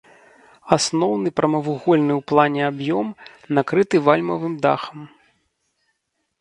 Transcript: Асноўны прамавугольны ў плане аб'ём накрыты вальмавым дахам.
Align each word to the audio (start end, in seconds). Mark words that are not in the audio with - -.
Асноўны 0.75 1.29
прамавугольны 1.39 2.13
ў 2.19 2.25
плане 2.33 2.61
аб'ём 2.71 3.07
накрыты 3.61 3.97
вальмавым 4.09 4.53
дахам. 4.67 4.99